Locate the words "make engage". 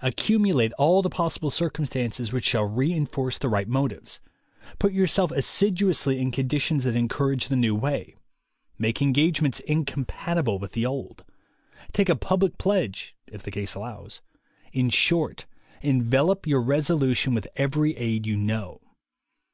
8.78-9.42